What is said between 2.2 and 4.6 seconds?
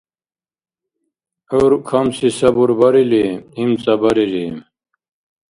сабурбарили, имцӀабарири